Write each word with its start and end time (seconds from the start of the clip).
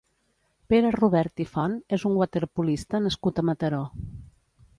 Pere 0.73 0.89
Robert 0.95 1.43
i 1.45 1.47
Font 1.51 1.75
és 1.99 2.07
un 2.11 2.15
waterpolista 2.23 3.03
nascut 3.05 3.45
a 3.45 3.45
Mataró. 3.53 3.85